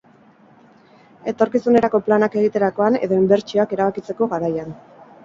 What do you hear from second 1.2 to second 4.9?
Etorkizunerako planak egiterakoan edo inbertsioak erabakitzeko garaian.